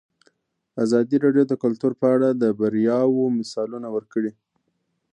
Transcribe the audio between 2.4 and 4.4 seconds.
د بریاوو مثالونه ورکړي.